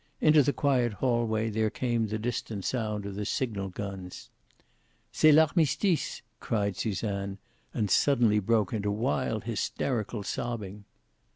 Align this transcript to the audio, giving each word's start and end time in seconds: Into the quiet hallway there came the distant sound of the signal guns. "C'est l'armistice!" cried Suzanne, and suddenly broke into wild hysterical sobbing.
Into 0.19 0.41
the 0.41 0.51
quiet 0.51 0.93
hallway 0.93 1.51
there 1.51 1.69
came 1.69 2.07
the 2.07 2.17
distant 2.17 2.65
sound 2.65 3.05
of 3.05 3.13
the 3.13 3.23
signal 3.23 3.69
guns. 3.69 4.31
"C'est 5.11 5.31
l'armistice!" 5.31 6.23
cried 6.39 6.75
Suzanne, 6.75 7.37
and 7.71 7.87
suddenly 7.91 8.39
broke 8.39 8.73
into 8.73 8.89
wild 8.89 9.43
hysterical 9.43 10.23
sobbing. 10.23 10.85